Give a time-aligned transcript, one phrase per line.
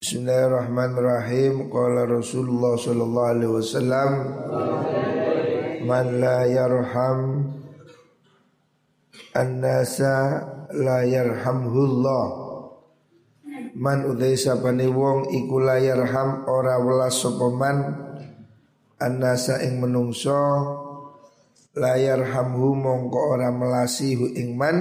[0.00, 1.68] Bismillahirrahmanirrahim.
[1.68, 4.10] Qala Rasulullah sallallahu alaihi wasallam
[5.84, 7.20] Man la yarham
[9.36, 10.40] An-nasa
[10.72, 12.24] la yarhamhullah
[13.76, 17.76] Man udai sapane wong iku la yarham ora welas sapa man
[19.04, 20.40] An-nasa ing menungso
[21.76, 24.76] la yarhamhu mongko ora melasi hu ing man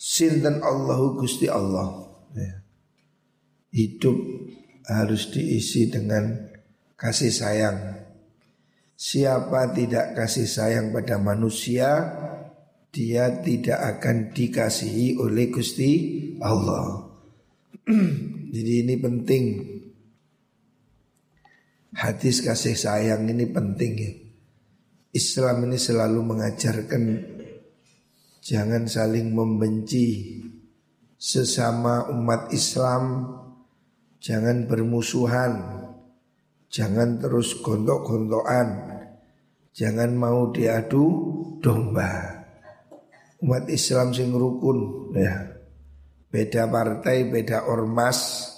[0.00, 2.08] sinten Allahu Gusti Allah.
[2.32, 2.64] Ya
[3.76, 4.16] hidup
[4.88, 6.32] harus diisi dengan
[6.96, 7.78] kasih sayang.
[8.96, 12.16] Siapa tidak kasih sayang pada manusia,
[12.88, 15.92] dia tidak akan dikasihi oleh Gusti
[16.40, 17.04] Allah.
[18.56, 19.44] Jadi ini penting.
[21.92, 24.12] Hadis kasih sayang ini penting ya.
[25.12, 27.02] Islam ini selalu mengajarkan
[28.44, 30.40] jangan saling membenci
[31.16, 33.32] sesama umat Islam
[34.26, 35.52] Jangan bermusuhan.
[36.66, 38.98] Jangan terus gontok-gontokan.
[39.70, 41.06] Jangan mau diadu
[41.62, 42.42] domba.
[43.38, 45.46] Umat Islam sing rukun ya.
[46.26, 48.50] Beda partai, beda ormas.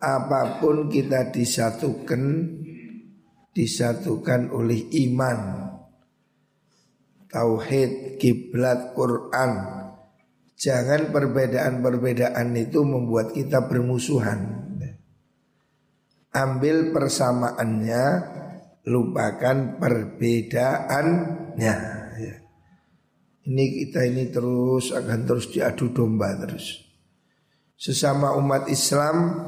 [0.00, 2.24] Apa pun kita disatukan
[3.52, 5.66] Disatukan oleh iman.
[7.26, 9.77] Tauhid, kiblat, Quran
[10.58, 14.66] Jangan perbedaan-perbedaan itu membuat kita bermusuhan.
[16.34, 18.04] Ambil persamaannya,
[18.82, 21.76] lupakan perbedaannya.
[22.18, 22.34] Ya.
[23.48, 26.82] Ini kita ini terus akan terus diadu domba terus.
[27.78, 29.38] Sesama umat Islam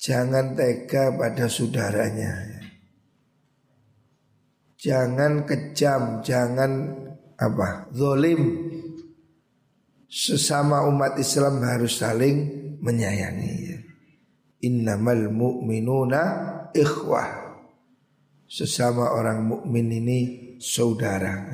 [0.00, 2.32] jangan tega pada saudaranya.
[2.48, 2.60] Ya.
[4.80, 6.88] Jangan kejam, jangan
[7.36, 7.92] apa?
[7.92, 8.72] Zolim
[10.10, 12.50] sesama umat Islam harus saling
[12.82, 13.78] menyayangi.
[14.66, 16.22] Innamal mu'minuna
[16.74, 17.54] ikhwah.
[18.50, 20.20] Sesama orang mukmin ini
[20.58, 21.46] saudara.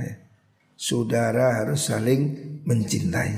[0.72, 2.22] Saudara harus saling
[2.64, 3.36] mencintai.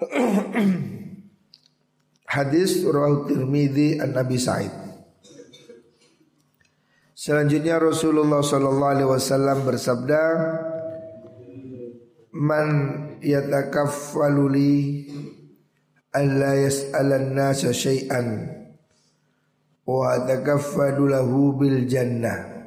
[2.34, 4.72] Hadis Rawi Tirmidzi an Nabi Sa'id.
[7.14, 10.22] Selanjutnya Rasulullah Shallallahu Alaihi Wasallam bersabda,
[12.34, 12.68] "Man
[13.22, 14.72] yatakaffalu li
[16.10, 18.50] alla yas'alan nasa syai'an
[19.86, 22.66] wa atakaffalu lahu bil jannah.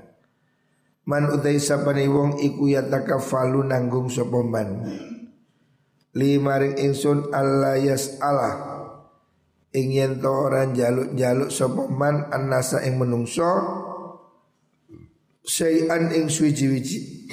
[1.07, 4.87] Man utai sapane wong iku yatakaffalu nanggung sapa man.
[6.15, 8.79] Li maring ingsun alla yas'ala.
[9.75, 13.51] Ing yen to ora njaluk-njaluk sapa man annasa ing menungso
[15.47, 17.27] syai'an ing suwi-wiji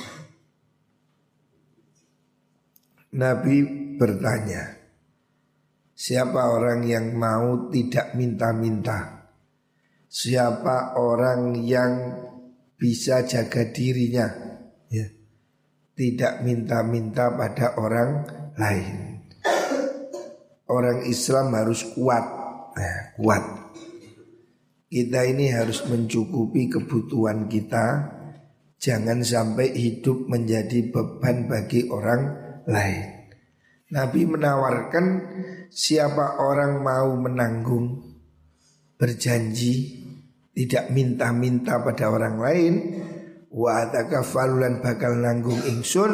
[3.15, 3.63] Nabi
[3.95, 4.75] bertanya,
[5.95, 9.31] siapa orang yang mau tidak minta-minta?
[10.11, 12.11] Siapa orang yang
[12.75, 14.27] bisa jaga dirinya?
[14.91, 15.07] Ya.
[15.95, 18.11] Tidak minta-minta pada orang
[18.59, 19.23] lain.
[20.67, 22.27] Orang Islam harus kuat,
[22.75, 23.45] nah, kuat.
[24.91, 28.11] Kita ini harus mencukupi kebutuhan kita.
[28.83, 33.15] Jangan sampai hidup menjadi beban bagi orang lain.
[33.95, 35.07] Nabi menawarkan
[35.71, 38.03] siapa orang mau menanggung
[38.99, 40.03] berjanji
[40.55, 42.75] tidak minta-minta pada orang lain
[43.51, 46.11] wa takafalulan bakal nanggung ingsun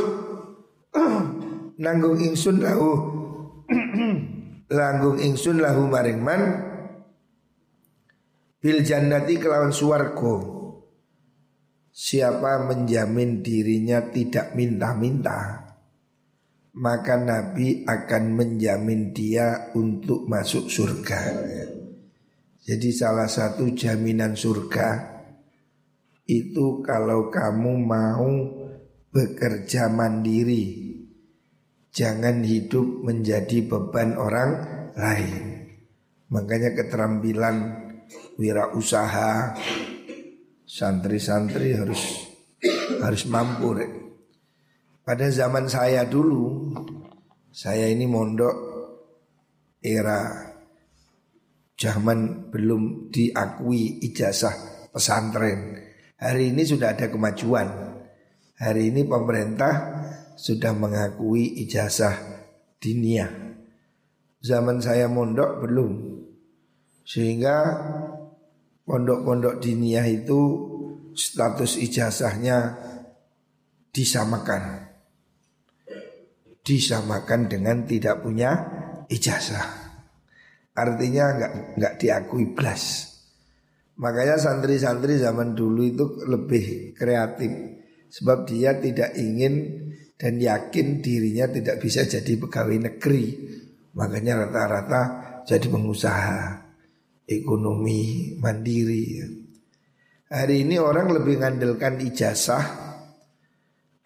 [1.84, 2.91] nanggung ingsun lahu
[4.77, 6.43] nanggung ingsun lahu maring man
[8.60, 10.37] bil jannati kelawan suwargo
[11.93, 15.70] siapa menjamin dirinya tidak minta-minta
[16.77, 21.21] maka Nabi akan menjamin dia untuk masuk surga.
[22.61, 25.19] Jadi salah satu jaminan surga
[26.31, 28.31] itu kalau kamu mau
[29.11, 30.95] bekerja mandiri,
[31.91, 34.51] jangan hidup menjadi beban orang
[34.95, 35.67] lain.
[36.31, 37.57] Makanya keterampilan
[38.39, 39.59] wirausaha
[40.63, 42.31] santri-santri harus
[43.03, 43.75] harus mampu.
[43.75, 44.09] Rek.
[45.01, 46.77] Pada zaman saya dulu,
[47.49, 48.57] saya ini mondok
[49.81, 50.53] era
[51.73, 54.53] zaman belum diakui ijazah
[54.93, 55.81] pesantren.
[56.21, 57.97] Hari ini sudah ada kemajuan.
[58.61, 59.73] Hari ini pemerintah
[60.37, 62.45] sudah mengakui ijazah
[62.77, 63.25] dinia.
[64.45, 65.93] Zaman saya mondok belum.
[67.09, 67.57] Sehingga
[68.85, 70.69] pondok-pondok dinia itu
[71.17, 72.77] status ijazahnya
[73.97, 74.90] disamakan
[76.65, 78.51] disamakan dengan tidak punya
[79.10, 79.92] ijazah.
[80.71, 83.10] artinya nggak nggak diakui blas.
[84.01, 87.53] Makanya santri-santri zaman dulu itu lebih kreatif
[88.09, 89.77] sebab dia tidak ingin
[90.16, 93.24] dan yakin dirinya tidak bisa jadi pegawai negeri.
[93.92, 95.03] Makanya rata-rata
[95.45, 96.71] jadi pengusaha
[97.28, 99.21] ekonomi mandiri.
[100.30, 102.63] Hari ini orang lebih ngandalkan ijazah,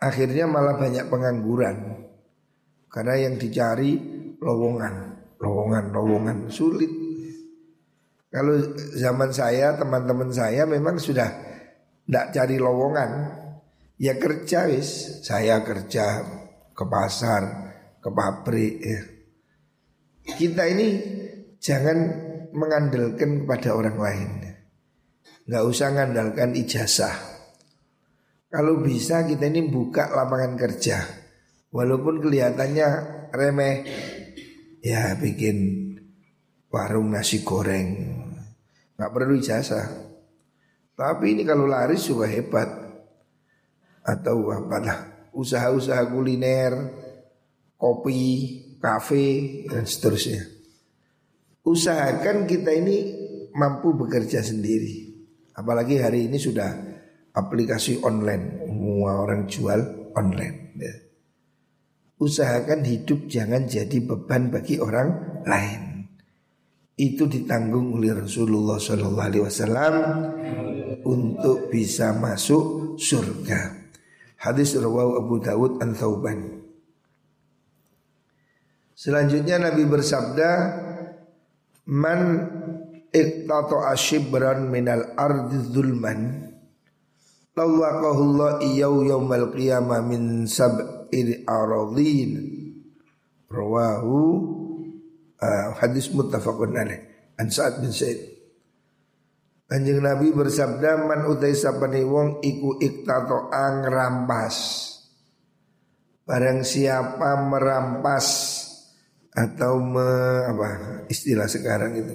[0.00, 1.93] akhirnya malah banyak pengangguran.
[2.94, 3.98] Karena yang dicari
[4.38, 4.94] lowongan,
[5.42, 6.94] lowongan, lowongan sulit.
[8.30, 8.54] Kalau
[8.94, 11.26] zaman saya, teman-teman saya memang sudah
[12.06, 13.10] tidak cari lowongan,
[13.98, 15.18] ya kerja wis.
[15.26, 16.22] Saya kerja
[16.70, 17.42] ke pasar,
[17.98, 18.74] ke pabrik.
[18.78, 19.00] Ya.
[20.38, 20.86] Kita ini
[21.58, 21.98] jangan
[22.54, 24.30] mengandalkan kepada orang lain.
[25.50, 27.16] Nggak usah mengandalkan ijazah.
[28.54, 31.23] Kalau bisa kita ini buka lapangan kerja.
[31.74, 32.88] Walaupun kelihatannya
[33.34, 33.76] remeh.
[34.84, 35.80] Ya bikin
[36.68, 38.20] warung nasi goreng
[38.94, 39.86] nggak perlu ijazah.
[40.94, 42.70] Tapi ini kalau laris juga hebat.
[44.04, 46.76] Atau apalah usaha-usaha kuliner,
[47.80, 48.22] kopi,
[48.78, 50.44] kafe dan seterusnya.
[51.64, 52.96] Usahakan kita ini
[53.56, 55.08] mampu bekerja sendiri.
[55.56, 56.68] Apalagi hari ini sudah
[57.32, 59.80] aplikasi online, semua orang jual
[60.12, 60.76] online.
[60.76, 61.03] Ya.
[62.14, 65.94] Usahakan hidup jangan jadi beban bagi orang lain
[66.94, 69.94] itu ditanggung oleh Rasulullah Shallallahu Alaihi Wasallam
[71.02, 73.90] untuk bisa masuk surga.
[74.38, 76.62] Hadis rawahu Abu Dawud an Thauban.
[78.94, 80.50] Selanjutnya Nabi bersabda,
[81.90, 82.20] "Man
[83.10, 86.46] iqtata ashibran minal ardi zulman,
[87.58, 90.46] lawaqahullah iyau yaumal qiyamah min
[91.14, 92.32] sab'il aradhin."
[93.54, 94.18] Rawahu
[95.38, 97.14] uh, hadis muttafaqun alaih.
[97.38, 98.34] An Sa'ad bin Sa'id
[99.66, 104.56] Kanjeng Nabi bersabda man utai sapane wong iku iktato ang rampas
[106.24, 108.26] Barang siapa merampas
[109.34, 110.08] atau me,
[110.46, 110.68] apa
[111.10, 112.14] istilah sekarang itu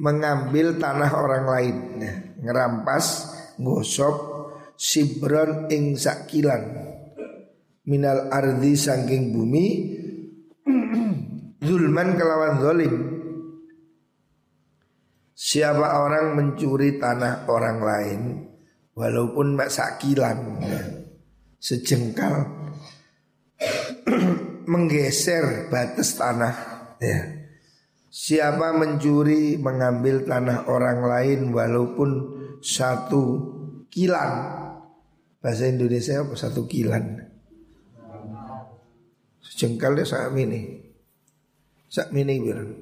[0.00, 3.06] mengambil tanah orang lain ya, ngerampas
[3.58, 4.16] gosok
[4.78, 6.91] sibron ing sakilan
[7.86, 9.66] minal ardi sangking bumi
[11.66, 12.94] Zulman kelawan zolim
[15.34, 18.20] Siapa orang mencuri tanah orang lain
[18.94, 20.62] Walaupun mak sakilan
[21.58, 22.46] Sejengkal
[24.70, 26.54] Menggeser batas tanah
[27.02, 27.18] ya.
[28.12, 32.10] Siapa mencuri mengambil tanah orang lain Walaupun
[32.62, 33.22] satu
[33.90, 34.30] kilan.
[35.42, 36.38] Bahasa Indonesia apa?
[36.38, 37.31] Satu kilan
[39.52, 40.80] Sejengkal ya saat ini
[41.92, 42.72] Sak mini bilang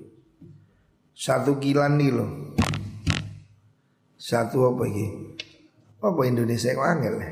[1.11, 2.55] Satu kilan nih loh.
[4.15, 5.35] Satu apa ini
[5.99, 7.31] Apa Indonesia yang angel ya?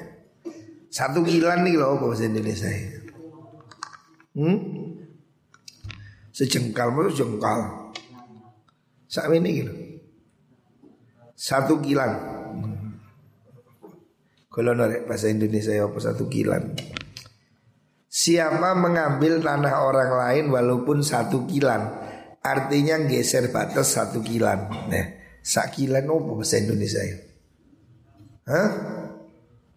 [0.91, 2.67] Satu kilan nih loh apa bahasa Indonesia
[4.39, 4.59] Hmm?
[6.31, 7.91] Sejengkal mau jengkal.
[9.11, 9.75] Sak mini gitu.
[11.35, 12.15] Satu kilan.
[14.47, 16.75] Kalau norek bahasa Indonesia apa satu kilan
[18.19, 21.87] Siapa mengambil tanah orang lain walaupun satu kilan?
[22.43, 24.91] Artinya geser batas satu kilan.
[24.91, 25.07] Nah,
[25.39, 27.19] sakilan apa bahasa Indonesia ya?
[28.51, 28.69] Hah?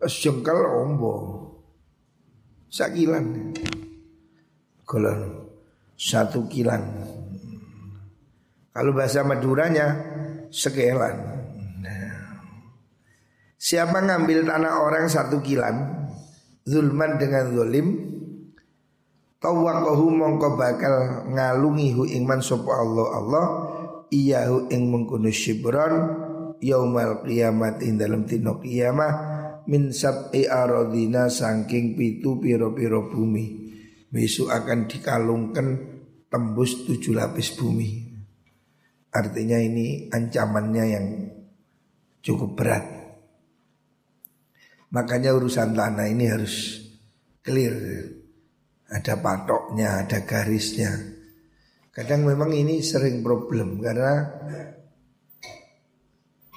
[0.10, 1.14] Jengkal ombo.
[2.66, 3.54] Sakilan
[4.90, 5.46] Kalau
[5.94, 6.82] satu kilan.
[8.74, 9.88] Kalau bahasa Maduranya
[10.50, 11.16] Sekelan.
[11.78, 12.42] Nah.
[13.54, 16.10] Siapa ngambil tanah orang satu kilan?
[16.66, 17.88] Zulman dengan zolim
[19.42, 23.08] Tawakahu mongko bakal ngalungi hu ingman sapa Allah.
[23.18, 23.46] Allah
[24.14, 25.94] iyahu ing mengkono shibron
[26.62, 29.14] yaumal kiamat ing dalam tino kiamah
[29.66, 33.74] min sab'i aradina saking pitu piro-piro bumi.
[34.14, 35.68] Besok akan dikalungkan
[36.30, 38.14] tembus tujuh lapis bumi.
[39.10, 41.06] Artinya ini ancamannya yang
[42.22, 42.86] cukup berat.
[44.94, 46.78] Makanya urusan tanah ini harus
[47.42, 47.74] clear
[48.92, 50.92] ada patoknya, ada garisnya.
[51.92, 54.28] Kadang memang ini sering problem karena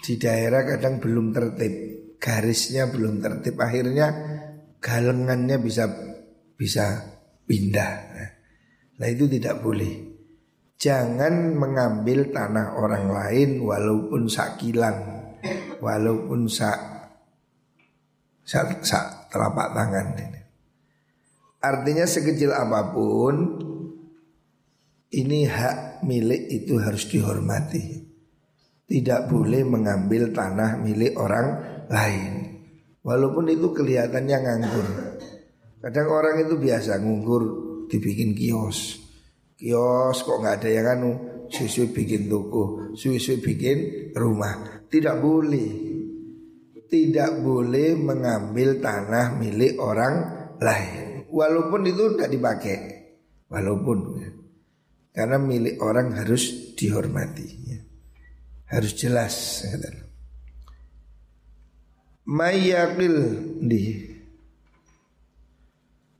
[0.02, 1.74] di daerah kadang belum tertib,
[2.18, 4.06] garisnya belum tertib, akhirnya
[4.82, 5.88] galengannya bisa
[6.58, 7.02] bisa
[7.46, 7.92] pindah.
[8.98, 10.12] Nah itu tidak boleh.
[10.74, 14.96] Jangan mengambil tanah orang lain walaupun sakilan,
[15.80, 16.78] walaupun sak
[18.44, 20.33] sak, sak telapak tangan.
[21.64, 23.56] Artinya sekecil apa pun
[25.16, 28.04] ini hak milik itu harus dihormati.
[28.84, 31.46] Tidak boleh mengambil tanah milik orang
[31.88, 32.32] lain.
[33.00, 34.88] Walaupun itu kelihatannya nganggur.
[35.80, 37.42] Kadang orang itu biasa nganggur
[37.88, 39.00] dibikin kios.
[39.56, 41.10] Kios kok nggak ada yang anu,
[41.48, 44.84] susu bikin toko, susu bikin rumah.
[44.92, 45.70] Tidak boleh.
[46.84, 50.14] Tidak boleh mengambil tanah milik orang
[50.60, 51.13] lain.
[51.34, 52.78] Walaupun itu tidak dipakai.
[53.50, 54.30] Walaupun ya.
[55.14, 57.78] Karena milik orang harus dihormati ya.
[58.70, 59.62] Harus jelas
[62.26, 63.14] Mayakil
[63.62, 64.10] di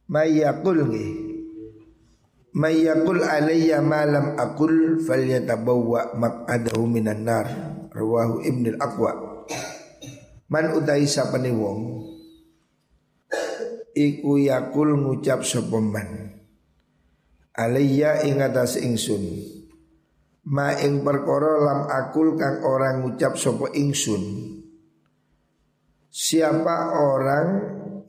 [0.06, 1.10] Mayakul nih
[2.54, 7.46] Mayakul alayya malam akul falyatabawwa maq'adahu minan nar
[7.90, 9.42] rawahu Ibnu al-Aqwa
[10.52, 11.80] Man utai sapane wong
[13.94, 16.34] iku yakul ngucap sapa man.
[17.54, 19.22] Alayya ing atas ingsun.
[20.50, 24.54] Ma ing perkara lam akul kang orang ngucap sapa ingsun.
[26.10, 27.48] Siapa orang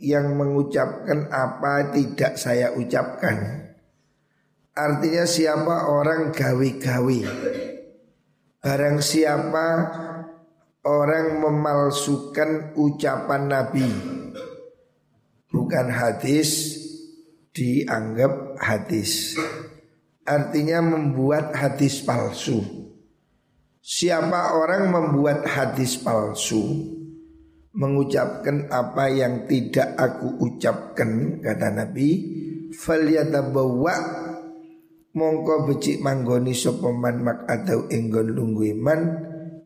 [0.02, 3.66] yang mengucapkan apa tidak saya ucapkan?
[4.76, 7.24] Artinya siapa orang gawi-gawi
[8.66, 9.68] barang siapa
[10.90, 13.86] orang memalsukan ucapan nabi
[15.50, 16.80] bukan hadis
[17.56, 19.38] dianggap hadis.
[20.26, 22.62] Artinya membuat hadis palsu.
[23.86, 26.96] Siapa orang membuat hadis palsu
[27.76, 32.10] mengucapkan apa yang tidak aku ucapkan kata Nabi
[32.72, 33.96] falyatabawa
[35.12, 39.02] mongko becik manggoni sopeman mak atau enggon lunggu iman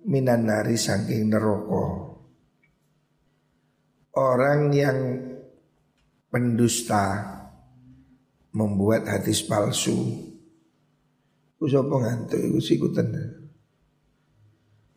[0.09, 2.17] minan nari saking neraka
[4.17, 4.97] orang yang
[6.29, 7.25] pendusta
[8.53, 9.97] membuat hadis palsu.
[11.59, 12.39] Ku sapa ngantuk.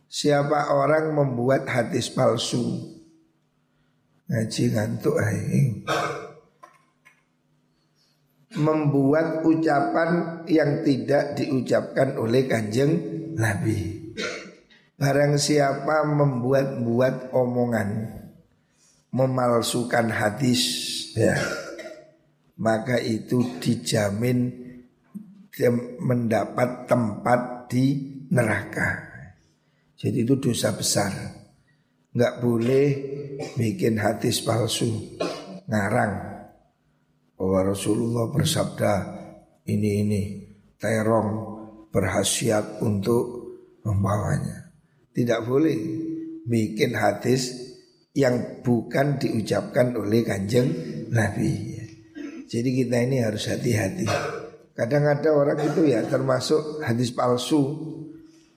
[0.07, 2.63] Siapa orang membuat hadis palsu?
[4.29, 5.17] Ngaji ngantuk.
[8.53, 12.93] Membuat ucapan yang tidak diucapkan oleh kanjeng
[13.33, 14.05] Nabi.
[14.93, 18.21] Barang siapa membuat-buat omongan
[19.09, 20.61] memalsukan hadis
[21.13, 21.37] ya
[22.57, 24.63] maka itu dijamin
[26.01, 27.85] mendapat tempat di
[28.33, 29.09] neraka.
[29.97, 31.11] Jadi itu dosa besar.
[32.13, 32.85] Nggak boleh
[33.57, 35.17] bikin hadis palsu,
[35.69, 36.33] ngarang.
[37.37, 38.93] Bahwa Rasulullah bersabda
[39.69, 40.21] ini ini
[40.77, 41.29] terong
[41.89, 43.25] berhasiat untuk
[43.85, 44.73] membawanya.
[45.13, 45.77] Tidak boleh
[46.45, 47.62] bikin hadis
[48.13, 50.69] yang bukan diucapkan oleh kanjeng
[51.09, 51.81] Nabi.
[52.45, 54.05] Jadi kita ini harus hati-hati.
[54.73, 57.93] Kadang ada orang itu ya termasuk hadis palsu.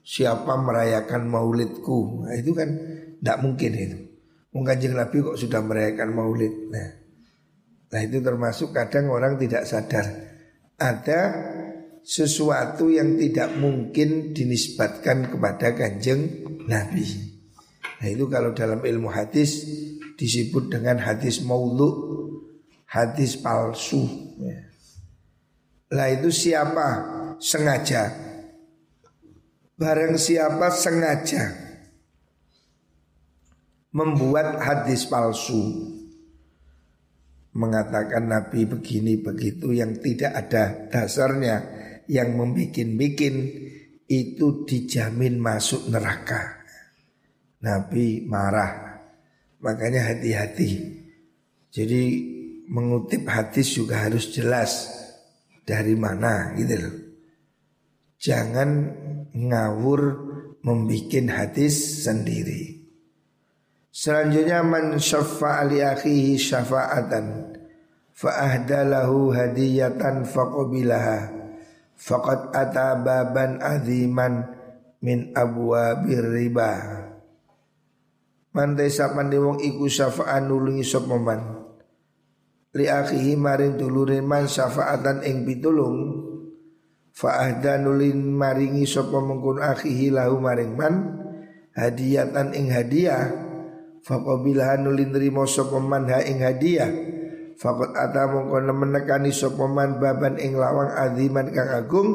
[0.07, 2.23] Siapa merayakan maulidku?
[2.23, 2.69] Nah, itu kan
[3.19, 3.97] tidak mungkin itu.
[4.55, 6.53] Mungkin Nabi kok sudah merayakan maulid.
[6.71, 6.89] Nah,
[7.91, 10.05] nah itu termasuk kadang orang tidak sadar.
[10.79, 11.21] Ada
[12.07, 17.36] sesuatu yang tidak mungkin dinisbatkan kepada kanjeng Nabi.
[17.97, 19.65] Nah itu kalau dalam ilmu hadis
[20.17, 21.89] disebut dengan hadis maulu
[22.85, 24.05] hadis palsu.
[24.41, 24.69] Ya.
[25.93, 26.87] Lah itu siapa
[27.41, 28.13] sengaja?
[29.77, 31.53] Barang siapa sengaja
[33.93, 35.93] membuat hadis palsu
[37.57, 41.55] mengatakan Nabi begini begitu yang tidak ada dasarnya
[42.09, 43.35] yang membikin-bikin
[44.09, 46.56] itu dijamin masuk neraka.
[47.63, 49.01] Nabi marah.
[49.61, 50.71] Makanya hati-hati.
[51.73, 52.03] Jadi
[52.67, 54.91] mengutip hadis juga harus jelas
[55.63, 56.95] dari mana gitu loh.
[58.17, 58.69] Jangan
[59.35, 60.01] ngawur
[60.65, 62.81] membikin hadis sendiri.
[63.93, 67.55] Selanjutnya man syaffa li akhihi syafa'atan
[68.13, 71.33] fa ahdalahu hadiyatan faqabilaha
[71.97, 74.45] faqad ata baban aziman
[75.01, 77.06] min abwabir riba.
[78.57, 81.61] Man desa wong iku syafa'an nulungi sapa man
[82.73, 86.25] li akhihi maring dulurin man syafaatan ing pitulung
[87.13, 90.93] fa ahdanulin maringi sapa mengkun akhihi lahu maring man
[91.77, 93.29] hadiyatan ing hadiah
[94.01, 96.89] fa qabila nulin nrimo sapa man ha ing hadiah
[97.57, 102.09] Fakot ata mongko menekani sapa man baban ing lawang aziman kang agung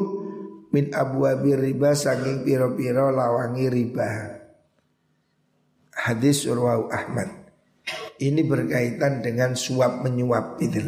[0.71, 4.32] min abwabi riba saking piro-piro lawangi riba.
[6.03, 7.31] Hadis Urwah Ahmad.
[8.19, 10.79] Ini berkaitan dengan suap menyuap itu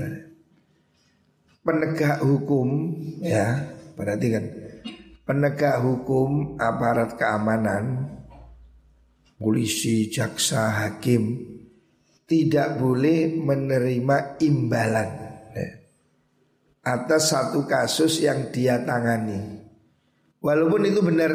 [1.65, 2.93] Penegak hukum
[3.25, 4.45] ya Berarti kan
[5.23, 8.11] penegak hukum, aparat keamanan,
[9.39, 11.55] polisi, jaksa, hakim
[12.27, 15.09] tidak boleh menerima imbalan
[15.55, 15.67] ya,
[16.83, 19.63] atas satu kasus yang dia tangani.
[20.43, 21.31] Walaupun itu benar,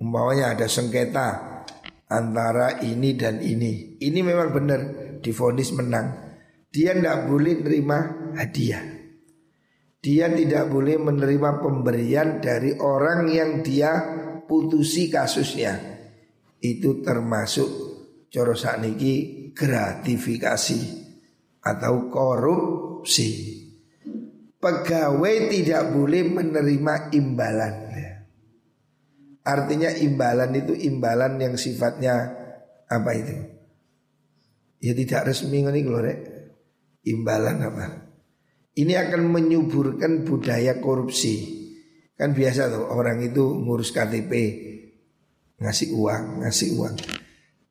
[0.00, 1.53] umpamanya ada sengketa
[2.14, 3.98] antara ini dan ini.
[3.98, 4.80] Ini memang benar
[5.18, 6.38] difonis menang.
[6.70, 7.98] Dia tidak boleh menerima
[8.38, 8.84] hadiah.
[10.04, 13.92] Dia tidak boleh menerima pemberian dari orang yang dia
[14.44, 15.80] putusi kasusnya.
[16.60, 17.68] Itu termasuk
[18.28, 20.80] coro niki gratifikasi
[21.64, 23.30] atau korupsi.
[24.60, 27.83] Pegawai tidak boleh menerima imbalan.
[29.44, 32.32] Artinya imbalan itu imbalan yang sifatnya
[32.88, 33.34] apa itu?
[34.80, 35.84] Ya tidak resmi nih
[37.04, 37.84] Imbalan apa?
[38.74, 41.60] Ini akan menyuburkan budaya korupsi.
[42.16, 44.32] Kan biasa tuh orang itu ngurus KTP
[45.60, 46.96] ngasih uang, ngasih uang.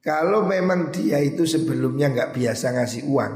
[0.04, 3.34] Kalau memang dia itu sebelumnya nggak biasa ngasih uang,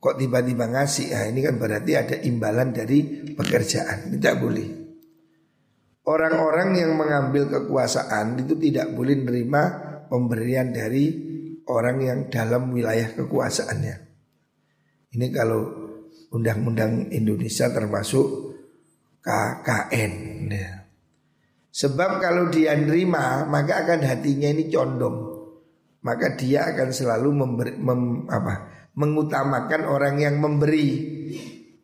[0.00, 1.12] kok tiba-tiba ngasih?
[1.12, 4.14] Nah, ini kan berarti ada imbalan dari pekerjaan.
[4.16, 4.77] Tidak boleh.
[6.08, 9.62] Orang-orang yang mengambil kekuasaan itu tidak boleh menerima
[10.08, 11.04] pemberian dari
[11.68, 13.96] orang yang dalam wilayah kekuasaannya.
[15.12, 15.68] Ini kalau
[16.32, 18.24] undang-undang Indonesia termasuk
[19.20, 20.14] KKN.
[20.48, 20.88] Ya.
[21.68, 25.36] Sebab kalau dia nerima maka akan hatinya ini condong.
[26.08, 31.20] Maka dia akan selalu memberi, mem, apa, mengutamakan orang yang memberi.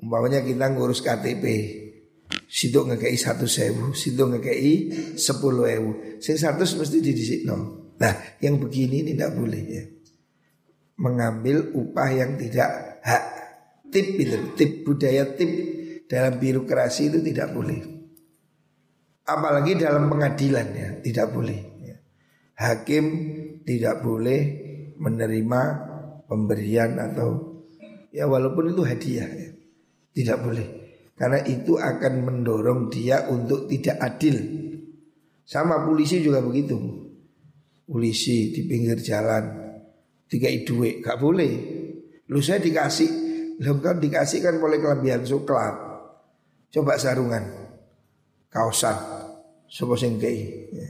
[0.00, 1.44] Umpamanya kita ngurus KTP,
[2.48, 5.90] situ ngekei satu sewu, situ ngekei sepuluh ewu.
[6.20, 7.00] Sing satu mesti
[7.44, 7.84] no.
[7.94, 9.84] Nah, yang begini ini tidak boleh ya.
[10.98, 13.24] Mengambil upah yang tidak hak
[13.90, 15.50] tip itu, tip budaya tip
[16.10, 17.80] dalam birokrasi itu tidak boleh.
[19.24, 21.60] Apalagi dalam pengadilan ya, tidak boleh.
[21.80, 21.96] Ya.
[22.60, 23.04] Hakim
[23.64, 24.40] tidak boleh
[25.00, 25.60] menerima
[26.28, 27.62] pemberian atau
[28.12, 29.50] ya walaupun itu hadiah ya.
[30.14, 30.83] Tidak boleh.
[31.14, 34.36] Karena itu akan mendorong dia untuk tidak adil.
[35.46, 36.74] Sama polisi juga begitu.
[37.86, 39.44] Polisi di pinggir jalan
[40.26, 41.52] tiga duit, gak boleh.
[42.26, 43.24] Lu saya dikasih
[43.62, 45.74] Loh kan dikasih kan boleh kelebihan coklat.
[46.74, 47.44] Coba sarungan.
[48.50, 48.96] Kausan.
[49.70, 50.88] Sopo sing ya.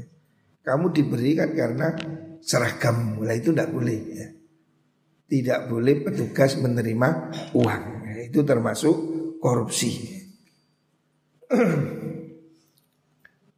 [0.65, 1.93] Kamu diberikan karena
[2.41, 3.21] seragam.
[3.21, 4.27] Mulai itu tidak boleh ya.
[5.29, 7.09] Tidak boleh petugas menerima
[7.53, 7.85] uang.
[8.09, 8.97] Ya, itu termasuk
[9.45, 10.25] korupsi.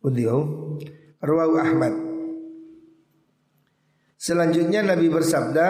[0.03, 0.43] Beliau
[1.23, 1.95] Rawahu Ahmad
[4.19, 5.67] Selanjutnya Nabi bersabda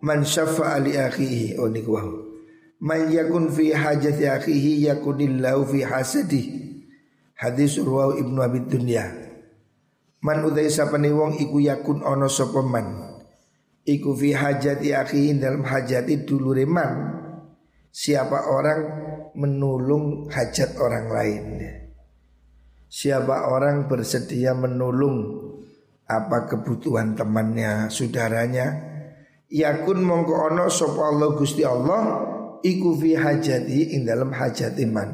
[0.00, 1.68] Man syafa'a li akhihi Oh
[2.80, 6.42] Man yakun fi hajati akhihi yakunillahu fi hasadi.
[7.36, 9.08] Hadis Urwah Ibnu Abi Dunya.
[10.24, 12.28] Man utai sapane wong iku yakun ono
[12.64, 12.88] man.
[13.84, 16.92] Iku fi hajati akhihi dalam hajati dulure man.
[17.88, 19.03] Siapa orang
[19.34, 21.44] menulung hajat orang lain.
[22.86, 25.42] Siapa orang bersedia menolong
[26.06, 28.66] apa kebutuhan temannya, saudaranya,
[29.50, 32.02] yakun mongko ono sapa Allah Gusti Allah
[32.62, 35.10] iku fi hajati ing dalam hajat iman.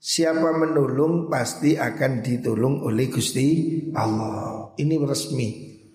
[0.00, 3.46] Siapa menolong pasti akan ditolong oleh Gusti
[3.92, 4.72] Allah.
[4.76, 5.48] Ini resmi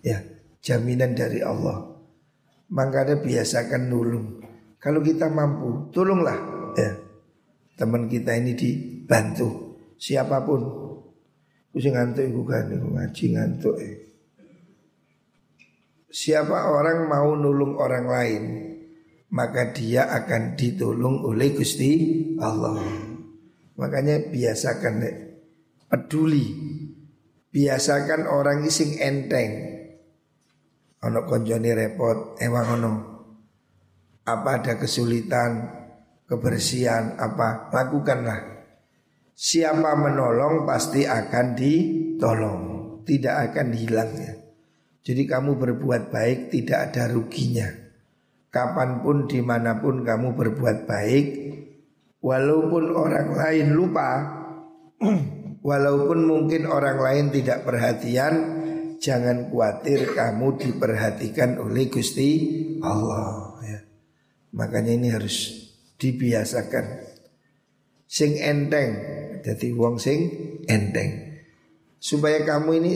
[0.06, 0.22] ya,
[0.62, 1.94] jaminan dari Allah.
[2.70, 4.42] Makanya biasakan nulung.
[4.78, 6.55] Kalau kita mampu, tolonglah.
[7.76, 10.62] Teman kita ini dibantu siapa pun.
[11.76, 13.76] Kusi ngantuk iku kan ngaji ngantuk.
[13.84, 13.96] Eh.
[16.08, 18.44] Siapa orang mau nulung orang lain,
[19.36, 21.92] maka dia akan ditolong oleh Gusti
[22.40, 22.80] Allah.
[23.76, 25.16] Makanya biasakan deh,
[25.92, 26.48] peduli.
[27.52, 29.52] Biasakan orang ising enteng.
[31.04, 32.94] Ono konjoni repot, emang ono.
[34.24, 35.84] Apa ada kesulitan,
[36.26, 38.42] kebersihan, apa lakukanlah.
[39.36, 42.62] Siapa menolong pasti akan ditolong,
[43.04, 44.34] tidak akan hilangnya.
[45.06, 47.86] Jadi kamu berbuat baik tidak ada ruginya
[48.56, 51.26] kapan pun di mana pun kamu berbuat baik
[52.24, 54.12] walaupun orang lain lupa
[55.68, 58.64] walaupun mungkin orang lain tidak perhatian
[59.04, 62.32] jangan khawatir kamu diperhatikan oleh Gusti
[62.80, 63.80] Allah ya.
[64.56, 65.65] makanya ini harus
[65.96, 66.86] dibiasakan
[68.06, 68.92] sing enteng
[69.42, 70.20] jadi wong sing
[70.68, 71.42] enteng
[71.98, 72.94] supaya kamu ini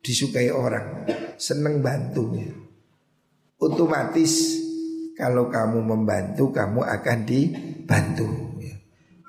[0.00, 1.04] disukai orang
[1.36, 2.34] seneng bantu
[3.58, 4.64] otomatis
[5.18, 8.30] kalau kamu membantu kamu akan dibantu.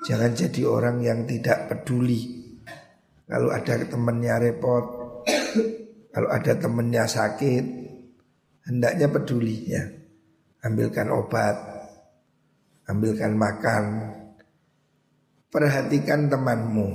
[0.06, 2.38] Jangan jadi orang yang tidak peduli.
[3.26, 4.84] Kalau ada temannya repot,
[6.14, 7.64] kalau ada temannya sakit,
[8.70, 9.82] hendaknya peduli ya.
[10.62, 11.58] Ambilkan obat,
[12.90, 13.84] ambilkan makan,
[15.46, 16.88] perhatikan temanmu,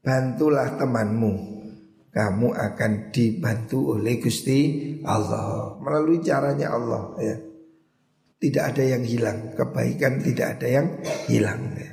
[0.00, 1.56] bantulah temanmu.
[2.16, 7.36] Kamu akan dibantu oleh Gusti Allah melalui caranya Allah ya.
[8.40, 10.86] Tidak ada yang hilang, kebaikan tidak ada yang
[11.28, 11.76] hilang.
[11.76, 11.92] Ya.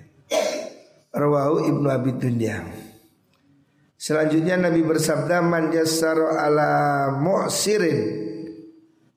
[1.11, 2.63] Rawahu Ibnu Abi Dunya.
[3.99, 6.71] Selanjutnya Nabi bersabda man yassara ala
[7.19, 7.99] mu'sirin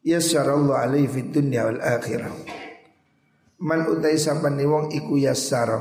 [0.06, 2.30] yassarallahu alaihi fid dunya wal akhirah.
[3.56, 5.80] Man utai sapane wong iku yassara.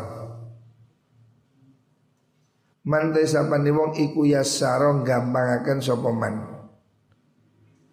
[2.88, 6.36] Man utai sapane wong iku yassara gampangaken sapa man.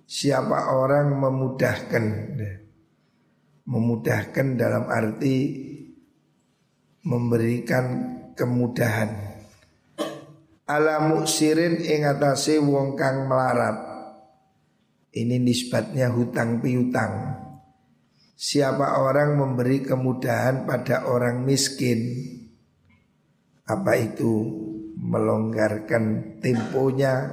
[0.06, 2.04] Siapa orang memudahkan
[3.62, 5.36] Memudahkan dalam arti
[7.02, 7.86] memberikan
[8.38, 9.32] kemudahan
[10.72, 13.76] ala muksirin ing atase wong kang melarat
[15.12, 17.41] ini nisbatnya hutang piutang
[18.42, 22.26] siapa orang memberi kemudahan pada orang miskin?
[23.62, 24.50] Apa itu
[24.98, 27.30] melonggarkan temponya?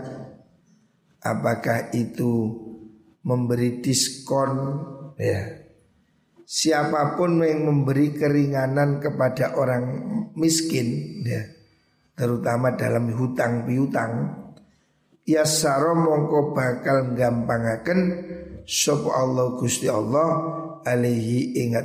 [1.26, 2.54] Apakah itu
[3.26, 4.86] memberi diskon?
[5.18, 5.66] Ya.
[6.46, 9.86] Siapa pun yang memberi keringanan kepada orang
[10.34, 11.46] miskin ya
[12.20, 14.34] terutama dalam hutang piutang
[15.24, 18.00] ya saro mongko bakal gampangaken
[18.68, 20.28] sapa Allah Gusti Allah
[20.86, 21.76] alaihi ing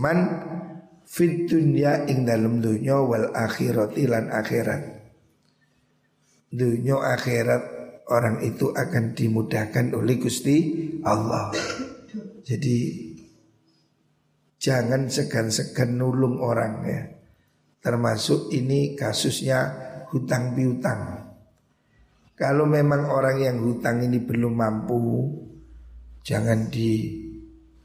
[0.00, 0.18] man
[1.04, 4.82] fit dunya ing dalam dunya wal akhirati lan akhirat
[6.52, 7.62] dunya akhirat
[8.08, 10.56] orang itu akan dimudahkan oleh Gusti
[11.04, 11.54] Allah
[12.42, 12.76] jadi
[14.62, 17.02] Jangan segan-segan nulung orang ya.
[17.82, 19.58] Termasuk ini kasusnya
[20.14, 21.18] hutang piutang.
[22.38, 25.02] Kalau memang orang yang hutang ini belum mampu,
[26.22, 27.18] jangan di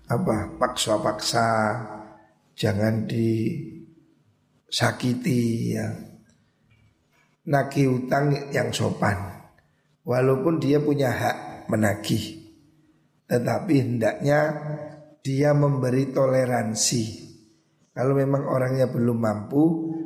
[0.08, 1.48] apa paksa-paksa,
[2.56, 3.82] jangan disakiti
[5.76, 5.92] ya.
[7.48, 9.16] Nagih hutang yang sopan.
[10.08, 12.40] Walaupun dia punya hak menagih.
[13.28, 14.56] Tetapi hendaknya
[15.20, 17.28] dia memberi toleransi.
[17.92, 19.64] Kalau memang orangnya belum mampu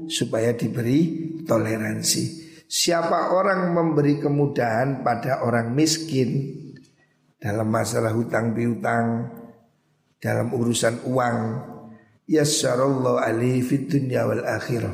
[0.10, 2.42] supaya diberi toleransi.
[2.66, 6.58] Siapa orang memberi kemudahan pada orang miskin
[7.42, 9.28] dalam masalah hutang piutang,
[10.22, 11.38] dalam urusan uang,
[12.30, 14.94] yassarallahu alaihi fid dunya wal akhirah.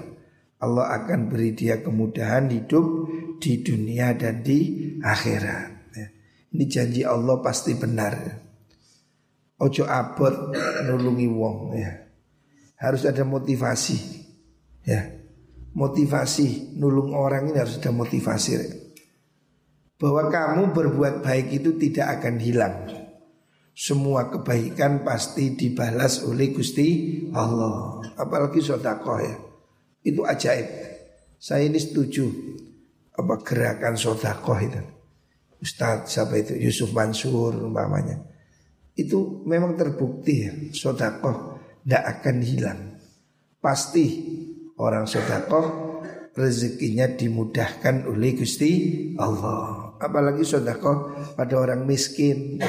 [0.58, 5.70] Allah akan beri dia kemudahan hidup di dunia dan di akhirat.
[5.94, 6.08] Ya.
[6.56, 8.18] Ini janji Allah pasti benar.
[9.62, 10.54] Ojo abot
[10.90, 11.94] nulungi wong ya.
[12.82, 13.98] Harus ada motivasi.
[14.82, 15.14] Ya.
[15.78, 18.58] Motivasi nulung orang ini harus ada motivasi.
[20.02, 23.07] Bahwa kamu berbuat baik itu tidak akan hilang.
[23.78, 28.02] Semua kebaikan pasti dibalas oleh Gusti Allah.
[28.18, 29.38] Apalagi sodakoh ya.
[30.02, 30.66] Itu ajaib.
[31.38, 32.26] Saya ini setuju
[33.14, 34.82] apa gerakan sodakoh itu.
[35.62, 38.22] Ustadz siapa itu Yusuf Mansur umpamanya
[38.98, 42.82] itu memang terbukti ya sodakoh tidak akan hilang
[43.62, 44.06] pasti
[44.78, 45.98] orang sodakoh
[46.34, 48.72] rezekinya dimudahkan oleh Gusti
[49.18, 52.62] Allah apalagi sodakoh pada orang miskin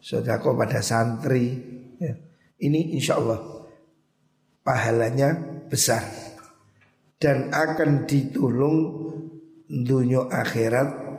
[0.00, 1.60] sodakoh pada santri
[2.00, 2.16] ya.
[2.64, 3.40] ini insya Allah
[4.64, 5.36] pahalanya
[5.68, 6.02] besar
[7.20, 8.78] dan akan ditolong
[9.68, 11.10] dunia akhirat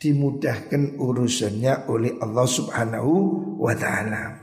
[0.00, 3.12] dimudahkan urusannya oleh Allah Subhanahu
[3.60, 4.40] wa taala.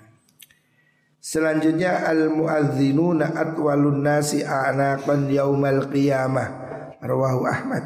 [1.18, 6.48] Selanjutnya al muadzinuna atwalun nasi a'naqan yaumal qiyamah.
[7.02, 7.84] Rawahu Ahmad.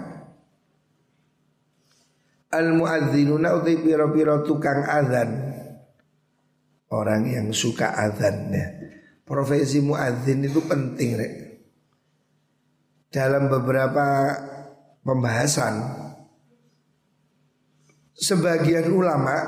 [2.51, 5.50] Al muadzinuna uti pira-pira tukang azan.
[6.91, 8.67] Orang yang suka azan ya.
[9.23, 11.33] Profesi muadzin itu penting rek.
[13.07, 14.35] Dalam beberapa
[15.03, 15.79] pembahasan
[18.11, 19.39] sebagian ulama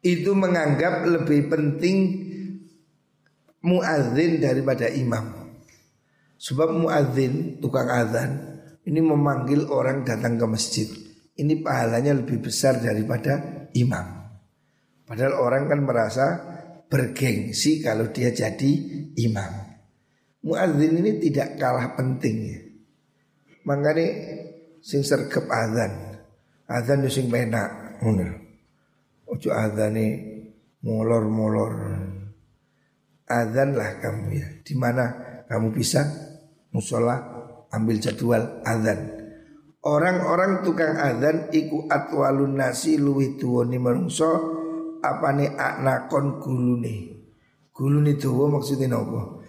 [0.00, 1.96] itu menganggap lebih penting
[3.60, 5.52] muadzin daripada imam.
[6.40, 8.40] Sebab muadzin tukang azan
[8.88, 10.88] ini memanggil orang datang ke masjid.
[11.36, 14.19] Ini pahalanya lebih besar daripada imam.
[15.10, 16.26] Padahal orang kan merasa
[16.86, 18.70] bergengsi kalau dia jadi
[19.18, 19.52] imam.
[20.46, 22.62] Muadzin ini tidak kalah pentingnya.
[23.66, 24.06] Makanya
[24.78, 26.10] sing sergap azan
[26.70, 28.30] Adzan sing penak ngono.
[29.26, 30.06] Ojo adzane
[30.86, 31.74] molor-molor.
[33.26, 34.46] Adzan lah kamu ya.
[34.62, 35.10] Di mana
[35.50, 36.06] kamu bisa
[36.70, 37.18] musola
[37.74, 39.18] ambil jadwal azan.
[39.82, 44.59] Orang-orang tukang azan iku atwalun nasi luwih tuwone menungso
[45.00, 46.96] apane aknakon gulune.
[47.72, 49.40] Gulune tuwa maksudnya nopo?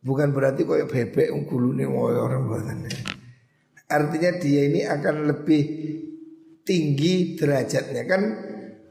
[0.00, 2.88] Bukan berarti koyo bebek gulune orang buatan.
[3.88, 5.62] Artinya dia ini akan lebih
[6.64, 8.22] tinggi derajatnya kan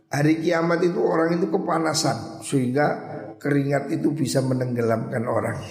[0.09, 2.87] hari kiamat itu orang itu kepanasan sehingga
[3.37, 5.61] keringat itu bisa menenggelamkan orang.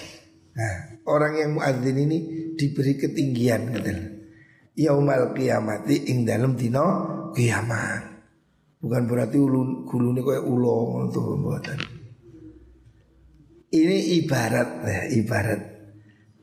[0.56, 0.76] Nah,
[1.10, 2.18] orang yang muadzin ini
[2.54, 4.06] diberi ketinggian katanya.
[4.76, 6.86] Yaumal kiamati ing dalam dino
[7.34, 8.15] kiamat.
[8.76, 11.78] Bukan berarti ulun gulune kayak ulo itu pembuatan.
[13.72, 15.60] Ini ibarat ya, ibarat.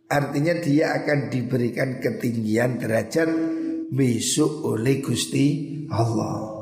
[0.10, 3.30] Artinya dia akan diberikan ketinggian derajat
[3.89, 5.46] besok oleh Gusti
[5.89, 6.54] Allah.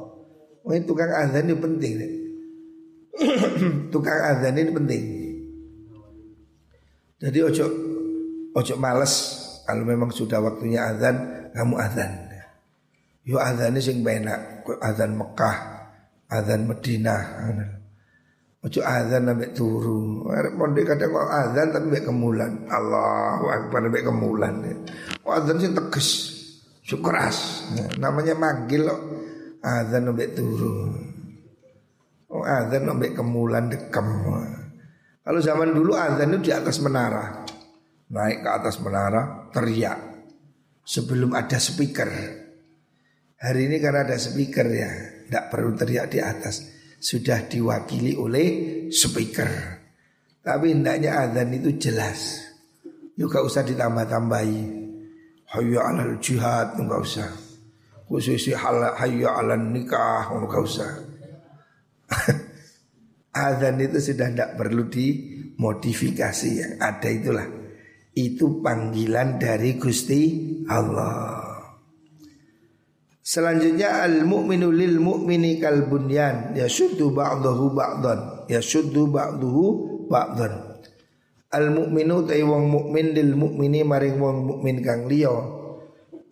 [0.62, 1.94] Oh, ini tukang azan ini penting.
[3.94, 5.04] tukang azan ini penting.
[7.22, 7.66] Jadi ojo
[8.56, 9.14] ojo males
[9.66, 12.31] kalau memang sudah waktunya azan kamu azan.
[13.22, 15.58] Yo ini sing benak, azan Mekah,
[16.26, 17.22] azan Madinah.
[18.62, 20.30] Ojo azan sampai turu.
[20.54, 22.52] Monde kadang kok azan tapi sampai kemulan.
[22.70, 24.54] Allahu Akbar sampai kemulan.
[25.26, 26.10] Oh, azan sing tegas
[26.86, 27.66] keras.
[27.74, 29.00] Nah, namanya manggil loh.
[29.66, 30.94] Azan nombek turu.
[32.30, 34.08] Oh azan nombek kemulan dekem.
[35.22, 37.46] Kalau zaman dulu azan itu di atas menara.
[38.14, 39.98] Naik ke atas menara teriak.
[40.86, 42.41] Sebelum ada speaker.
[43.42, 44.92] Hari ini karena ada speaker ya,
[45.26, 46.62] tidak perlu teriak di atas.
[47.02, 48.48] Sudah diwakili oleh
[48.94, 49.82] speaker.
[50.46, 52.38] Tapi hendaknya azan itu jelas.
[53.18, 54.62] Juga usah ditambah-tambahi.
[55.58, 57.30] Hayya alal jihad enggak usah.
[58.06, 60.92] Khususi hayya alal nikah enggak usah.
[63.32, 67.48] Azan itu sudah tidak perlu dimodifikasi yang ada itulah.
[68.12, 70.22] Itu panggilan dari Gusti
[70.68, 71.41] Allah.
[73.22, 79.64] Selanjutnya al mu'minu lil mu'mini kal bunyan yashuddu ba'dahu ba'dan yashuddu ba'dahu
[80.10, 80.72] ba'dan
[81.52, 85.36] Al mukminu ta wong mukmin lil mukmini maring wong mukmin kang liya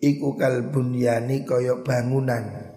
[0.00, 2.72] iku kal bunyani kaya bangunan.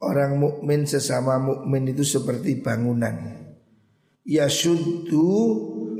[0.00, 3.36] Orang mukmin sesama mukmin itu seperti bangunan.
[4.24, 5.28] Ya syuddu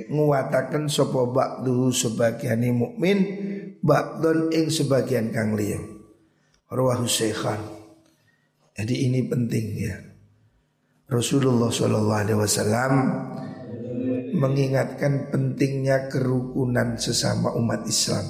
[0.09, 3.19] nguwataken sapa ba'du sebagian mukmin
[3.85, 5.96] ba'don ing sebagian kang liya.
[6.67, 7.63] Rawahu Syekhan.
[8.75, 9.97] Jadi ini penting ya.
[11.07, 12.95] Rasulullah Wasallam
[14.35, 18.27] mengingatkan pentingnya kerukunan sesama umat Islam.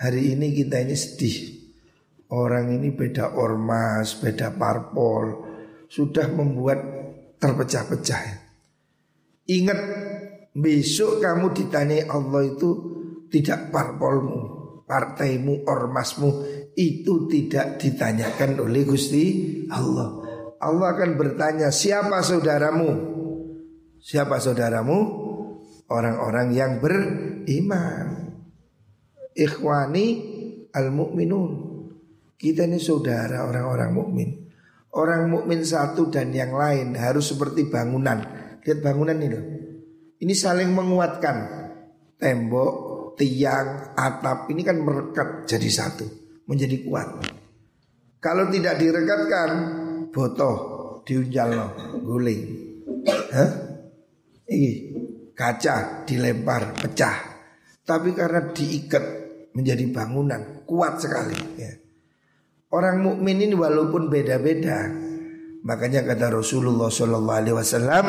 [0.00, 1.36] Hari ini kita ini sedih.
[2.32, 5.44] Orang ini beda ormas, beda parpol,
[5.92, 6.80] sudah membuat
[7.36, 8.40] terpecah-pecah.
[9.52, 9.80] Ingat
[10.56, 12.70] besok kamu ditanya Allah itu
[13.28, 14.40] tidak parpolmu,
[14.88, 16.30] partaimu, ormasmu
[16.74, 19.24] itu tidak ditanyakan oleh Gusti
[19.70, 20.22] Allah.
[20.58, 23.14] Allah akan bertanya siapa saudaramu
[24.04, 24.98] Siapa saudaramu?
[25.88, 28.36] Orang-orang yang beriman.
[29.32, 30.06] Ikhwani
[30.68, 31.52] al-mu'minun.
[32.36, 34.28] Kita ini saudara orang-orang mukmin.
[34.92, 38.20] Orang mukmin satu dan yang lain harus seperti bangunan.
[38.60, 39.44] Lihat bangunan ini loh.
[40.20, 41.64] Ini saling menguatkan.
[42.20, 42.72] Tembok,
[43.16, 46.06] tiang, atap ini kan merekat jadi satu,
[46.48, 47.08] menjadi kuat.
[48.20, 49.50] Kalau tidak direkatkan,
[50.08, 50.56] botoh
[51.04, 51.66] diunjal no,
[52.00, 52.42] guling.
[53.04, 53.50] Hah?
[54.48, 54.72] ini
[55.32, 57.16] kaca dilempar pecah.
[57.84, 59.04] Tapi karena diikat
[59.52, 61.72] menjadi bangunan kuat sekali ya.
[62.72, 64.90] Orang mukmin ini walaupun beda-beda,
[65.62, 68.06] makanya kata Rasulullah Shallallahu Alaihi Wasallam,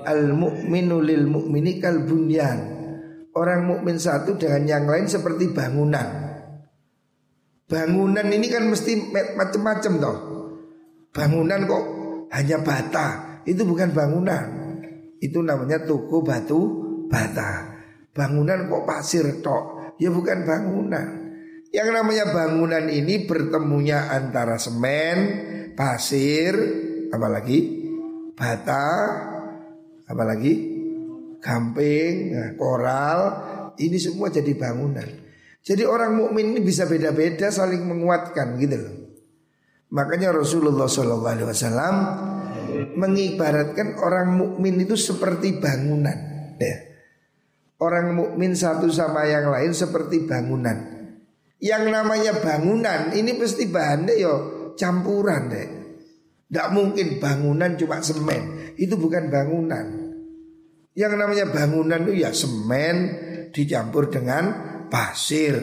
[0.00, 2.72] al mukminu lil mukmini kal bunyan.
[3.34, 6.23] Orang mukmin satu dengan yang lain seperti bangunan.
[7.64, 10.18] Bangunan ini kan mesti macam-macam toh.
[11.14, 11.84] Bangunan kok
[12.34, 13.06] hanya bata,
[13.48, 14.46] itu bukan bangunan.
[15.16, 16.60] Itu namanya toko batu
[17.08, 17.72] bata.
[18.12, 19.96] Bangunan kok pasir tok?
[19.96, 21.08] Ya bukan bangunan.
[21.72, 25.18] Yang namanya bangunan ini bertemunya antara semen,
[25.74, 26.54] pasir,
[27.10, 27.58] apalagi
[28.36, 28.86] bata,
[30.06, 30.52] apalagi
[31.42, 33.18] gamping, koral,
[33.80, 35.23] ini semua jadi bangunan.
[35.64, 38.96] Jadi orang mukmin ini bisa beda-beda saling menguatkan gitu loh.
[39.96, 41.96] Makanya Rasulullah SAW
[42.92, 46.18] mengibaratkan orang mukmin itu seperti bangunan.
[46.60, 46.76] Ya.
[47.80, 50.94] Orang mukmin satu sama yang lain seperti bangunan.
[51.64, 54.34] Yang namanya bangunan ini pasti bahannya yo
[54.76, 55.68] campuran deh.
[56.44, 58.76] Tidak mungkin bangunan cuma semen.
[58.76, 59.86] Itu bukan bangunan.
[60.92, 62.96] Yang namanya bangunan itu ya semen
[63.50, 65.58] dicampur dengan pasir,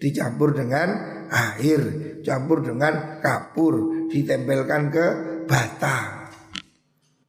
[0.00, 0.88] dicampur dengan
[1.28, 5.06] air, campur dengan kapur, ditempelkan ke
[5.44, 5.96] bata.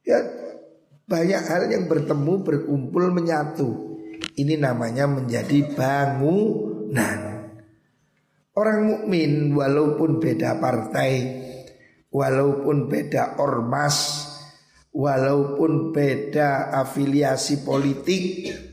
[0.08, 0.24] Ya
[1.12, 4.00] banyak hal yang bertemu, berkumpul, menyatu.
[4.40, 7.20] Ini namanya menjadi bangunan.
[8.56, 11.14] Orang mukmin walaupun beda partai,
[12.16, 14.24] walaupun beda ormas,
[14.96, 18.71] walaupun beda afiliasi politik,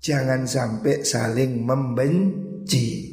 [0.00, 3.12] jangan sampai saling membenci.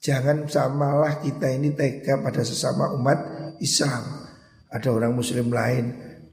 [0.00, 3.18] Jangan samalah kita ini tega pada sesama umat
[3.60, 4.28] Islam.
[4.70, 5.84] Ada orang muslim lain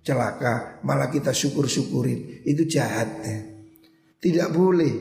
[0.08, 2.48] celaka, malah kita syukur-syukurin.
[2.48, 3.60] Itu jahatnya.
[4.24, 4.94] Tidak boleh.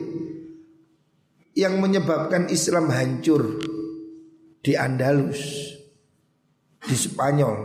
[1.55, 3.63] Yang menyebabkan Islam hancur
[4.59, 5.73] di Andalus,
[6.83, 7.55] di Spanyol,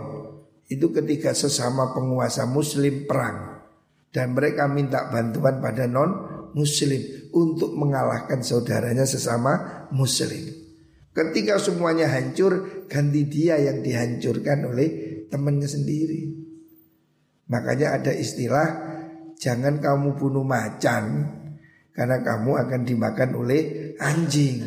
[0.70, 3.60] itu ketika sesama penguasa muslim perang
[4.08, 7.00] dan mereka minta bantuan pada non muslim
[7.32, 10.62] untuk mengalahkan saudaranya sesama muslim.
[11.12, 14.88] Ketika semuanya hancur, ganti dia yang dihancurkan oleh
[15.28, 16.22] temannya sendiri.
[17.52, 18.68] Makanya ada istilah
[19.36, 21.04] jangan kamu bunuh macan
[21.92, 24.60] karena kamu akan dimakan oleh anjing.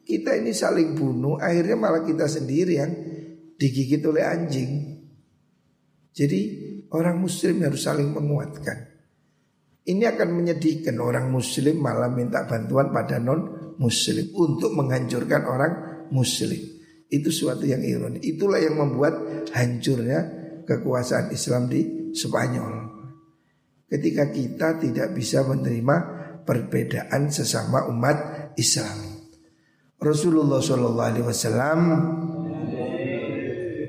[0.00, 2.92] Kita ini saling bunuh, akhirnya malah kita sendiri yang
[3.60, 4.96] digigit oleh anjing.
[6.10, 6.40] Jadi
[6.90, 8.89] orang muslim harus saling menguatkan.
[9.90, 15.72] Ini akan menyedihkan orang muslim malah minta bantuan pada non muslim untuk menghancurkan orang
[16.14, 16.62] muslim.
[17.10, 18.22] Itu suatu yang ironi.
[18.22, 19.18] Itulah yang membuat
[19.50, 20.20] hancurnya
[20.62, 22.74] kekuasaan Islam di Spanyol.
[23.90, 25.96] Ketika kita tidak bisa menerima
[26.46, 29.18] perbedaan sesama umat Islam.
[30.00, 31.80] Rasulullah Wasallam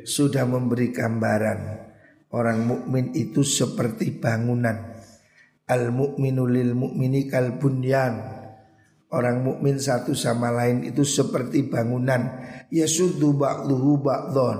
[0.03, 1.59] sudah memberi gambaran
[2.35, 4.90] orang mukmin itu seperti bangunan.
[5.71, 8.19] Al mukminu lil mukmini kal bunyan.
[9.11, 12.43] Orang mukmin satu sama lain itu seperti bangunan.
[12.67, 14.59] Ya sudu ba'luhu ba'dhon.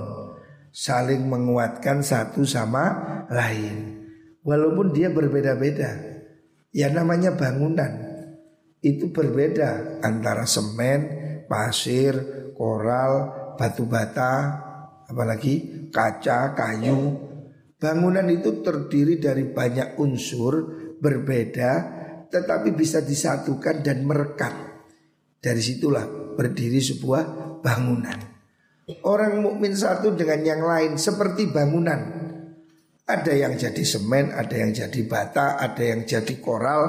[0.72, 2.84] Saling menguatkan satu sama
[3.28, 4.08] lain.
[4.44, 6.00] Walaupun dia berbeda-beda.
[6.72, 8.08] Ya namanya bangunan.
[8.80, 11.00] Itu berbeda antara semen,
[11.52, 12.16] pasir,
[12.56, 14.32] koral, batu bata,
[15.12, 17.30] apalagi kaca, kayu.
[17.76, 20.54] Bangunan itu terdiri dari banyak unsur
[21.02, 21.72] berbeda
[22.32, 24.54] tetapi bisa disatukan dan merekat.
[25.42, 26.06] Dari situlah
[26.38, 27.24] berdiri sebuah
[27.66, 28.16] bangunan.
[29.04, 32.00] Orang mukmin satu dengan yang lain seperti bangunan.
[33.10, 36.84] Ada yang jadi semen, ada yang jadi bata, ada yang jadi koral.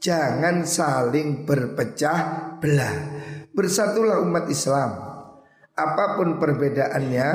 [0.00, 2.18] Jangan saling berpecah
[2.58, 2.96] belah.
[3.54, 5.14] Bersatulah umat Islam
[5.74, 7.28] apa pun perbedaannya,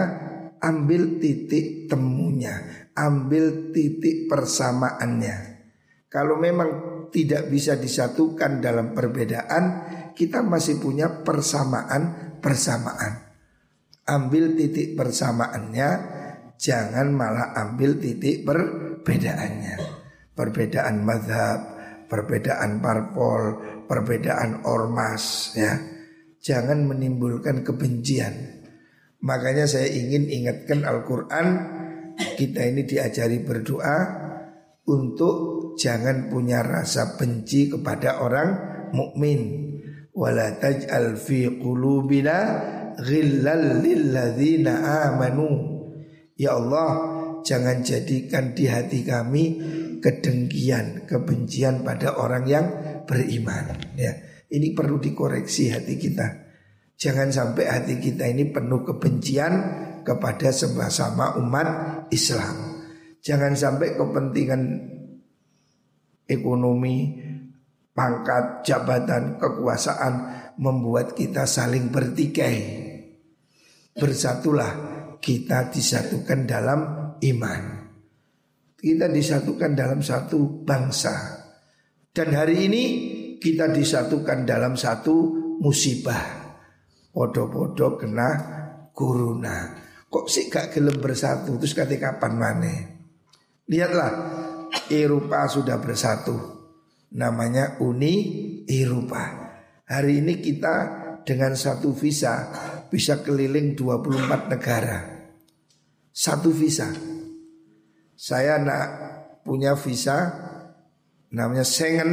[0.63, 5.48] ambil titik temunya, ambil titik persamaannya.
[6.09, 6.69] Kalau memang
[7.13, 9.85] tidak bisa disatukan dalam perbedaan,
[10.17, 13.29] kita masih punya persamaan-persamaan.
[14.09, 15.89] Ambil titik persamaannya,
[16.57, 20.01] jangan malah ambil titik perbedaannya.
[20.33, 21.77] Perbedaan madhab,
[22.09, 25.77] perbedaan parpol, perbedaan ormas, ya
[26.41, 28.65] jangan menimbulkan kebencian.
[29.21, 31.47] Makanya saya ingin ingatkan Al-Quran
[32.19, 34.27] Kita ini diajari berdoa
[34.87, 35.35] Untuk
[35.75, 38.49] jangan punya rasa benci kepada orang
[38.93, 39.67] mukmin.
[40.13, 42.37] Wala taj'al fi qulubina
[42.99, 45.15] ghillal lilladzina
[46.39, 46.89] Ya Allah
[47.43, 49.43] jangan jadikan di hati kami
[49.99, 52.65] kedengkian, kebencian pada orang yang
[53.03, 54.15] beriman ya.
[54.49, 56.49] Ini perlu dikoreksi hati kita.
[56.99, 59.53] Jangan sampai hati kita ini penuh kebencian
[60.03, 61.67] kepada sama-sama umat
[62.09, 62.68] Islam.
[63.19, 64.61] Jangan sampai kepentingan
[66.29, 67.19] ekonomi,
[67.91, 70.13] pangkat, jabatan, kekuasaan
[70.61, 72.57] membuat kita saling bertikai.
[73.91, 74.71] Bersatulah
[75.19, 76.79] kita disatukan dalam
[77.19, 77.61] iman.
[78.79, 81.43] Kita disatukan dalam satu bangsa.
[82.15, 82.83] Dan hari ini
[83.35, 86.39] kita disatukan dalam satu musibah.
[87.11, 88.29] Podo-podo kena
[88.95, 89.75] corona.
[90.07, 91.59] Kok sih gak gelem bersatu?
[91.59, 92.98] Terus kata kapan mana?
[93.69, 94.11] Lihatlah,
[94.89, 96.33] Eropa sudah bersatu.
[97.13, 98.13] Namanya Uni
[98.65, 99.53] Eropa.
[99.85, 100.75] Hari ini kita
[101.21, 102.49] dengan satu visa
[102.89, 104.97] bisa keliling 24 negara.
[106.09, 106.89] Satu visa.
[108.17, 108.87] Saya nak
[109.45, 110.17] punya visa
[111.29, 112.11] namanya Schengen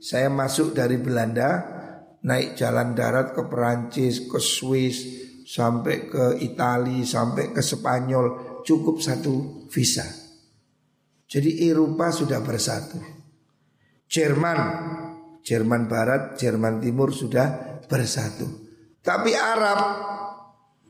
[0.00, 1.68] saya masuk dari Belanda
[2.24, 5.04] naik jalan darat ke Perancis, ke Swiss,
[5.44, 10.27] sampai ke Italia, sampai ke Spanyol, cukup satu visa.
[11.28, 12.96] Jadi Eropa sudah bersatu.
[14.08, 14.58] Jerman,
[15.44, 18.48] Jerman Barat, Jerman Timur sudah bersatu.
[19.04, 19.78] Tapi Arab,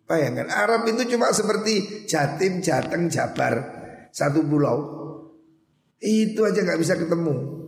[0.06, 3.54] bayangkan Arab itu cuma seperti Jatim, Jateng, Jabar,
[4.14, 4.78] satu pulau.
[5.98, 7.58] Itu aja nggak bisa ketemu.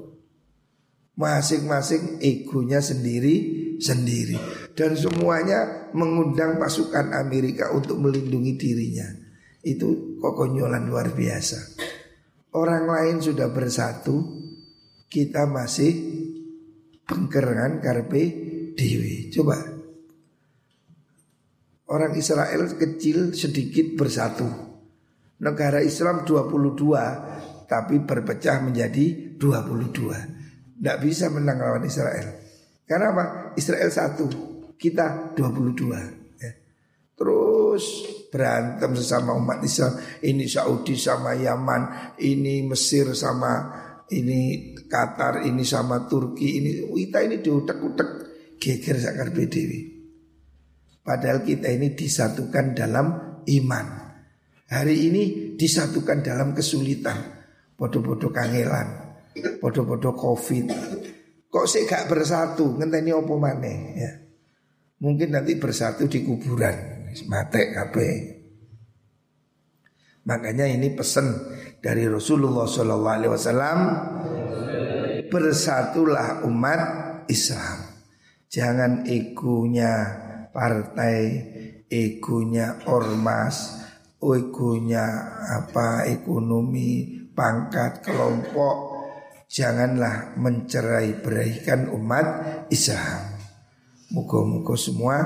[1.18, 4.36] Masing-masing egonya sendiri sendiri
[4.76, 9.08] dan semuanya mengundang pasukan Amerika untuk melindungi dirinya.
[9.64, 11.89] Itu kokonyolan luar biasa.
[12.50, 14.42] Orang lain sudah bersatu,
[15.06, 15.92] kita masih
[17.06, 18.22] pengkerangan karpe
[18.74, 19.30] dewi.
[19.34, 19.58] Coba
[21.90, 24.46] orang Israel kecil sedikit bersatu.
[25.40, 30.78] Negara Islam 22 tapi berpecah menjadi 22.
[30.78, 32.34] Tidak bisa menang lawan Israel.
[32.82, 33.24] Karena apa?
[33.54, 34.26] Israel satu,
[34.74, 36.52] kita 22 ya.
[37.14, 37.84] Terus
[38.30, 39.98] berantem sesama umat Islam.
[40.22, 47.36] Ini Saudi sama Yaman Ini Mesir sama ini Qatar, ini sama Turki Ini kita ini
[47.42, 48.08] diutek-utek.
[48.56, 50.00] Geger sakar BDW
[51.00, 53.06] Padahal kita ini disatukan dalam
[53.42, 53.86] iman.
[54.70, 55.22] Hari ini
[55.58, 57.18] disatukan dalam kesulitan.
[57.74, 59.16] Bodoh-bodoh kangelan.
[59.58, 60.70] Bodoh-bodoh covid.
[61.50, 62.78] Kok sih gak bersatu?
[62.78, 63.78] Ngenteni opo maneh?
[63.96, 64.12] Ya.
[65.00, 66.89] Mungkin nanti bersatu di kuburan
[67.26, 68.40] Mate kabeh
[70.20, 71.32] Makanya ini pesan
[71.80, 73.32] dari Rasulullah Sallallahu Alaihi
[75.32, 76.80] bersatulah umat
[77.30, 77.88] Islam.
[78.50, 79.94] Jangan egonya
[80.52, 81.18] partai,
[81.88, 83.80] egonya ormas,
[84.20, 85.06] egonya
[85.56, 88.76] apa ekonomi, pangkat, kelompok,
[89.48, 92.26] janganlah mencerai beraikan umat
[92.68, 93.38] Islam.
[94.10, 95.16] Muka-muka semua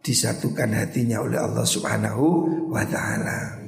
[0.00, 2.24] disatukan hatinya oleh Allah Subhanahu
[2.72, 3.59] wa taala.